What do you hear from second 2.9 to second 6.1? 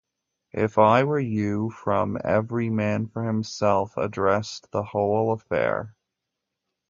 for Himself" addressed the whole affair.